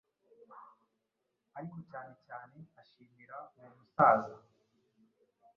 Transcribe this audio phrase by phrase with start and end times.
[1.57, 4.35] ariko cyanecyane ashimira uwo musaza